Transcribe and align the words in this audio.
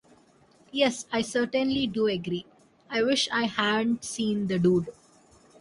Yes 0.71 1.05
I 1.11 1.21
certainly 1.21 1.85
do 1.85 2.07
agree—I 2.07 3.03
wish 3.03 3.29
I 3.31 3.43
hadn't 3.43 4.03
seen 4.03 4.47
the 4.47 4.57
dude. 4.57 4.87